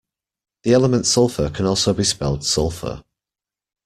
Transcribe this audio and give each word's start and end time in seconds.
The 0.63 0.73
element 0.73 1.05
sulfur 1.05 1.51
can 1.51 1.67
also 1.67 1.93
be 1.93 2.03
spelled 2.03 2.43
sulphur 2.43 3.03